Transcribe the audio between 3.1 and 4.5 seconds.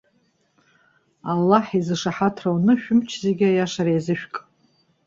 зегьы аиашара иазышәк.